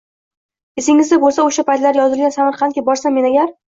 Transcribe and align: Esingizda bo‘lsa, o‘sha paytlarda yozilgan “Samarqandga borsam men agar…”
Esingizda 0.83 1.21
bo‘lsa, 1.25 1.47
o‘sha 1.51 1.69
paytlarda 1.71 2.05
yozilgan 2.05 2.39
“Samarqandga 2.41 2.89
borsam 2.93 3.19
men 3.21 3.35
agar…” 3.35 3.59